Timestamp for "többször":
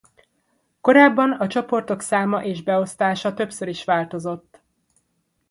3.33-3.67